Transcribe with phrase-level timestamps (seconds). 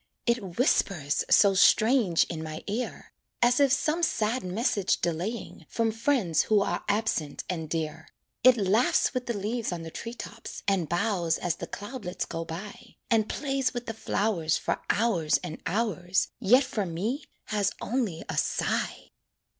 [0.25, 3.13] It whispers so strange in my ear,
[3.43, 8.07] As if some sad message delaying, From friends who are absent and dear.
[8.43, 12.43] It laughs with the leaves on the tree tops, And bows as the cloudlets go
[12.43, 18.23] by, And plays with the flowers For hours and hours, Yet for me has only
[18.27, 19.11] a sigh.